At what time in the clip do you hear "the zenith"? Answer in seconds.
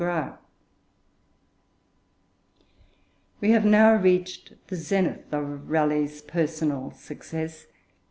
4.65-5.31